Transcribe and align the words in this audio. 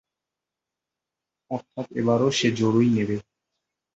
অর্থাৎ 1.51 1.87
এবারও 1.99 2.29
সে 2.37 2.47
জোড়ই 2.59 2.89
নেবে। 2.97 3.17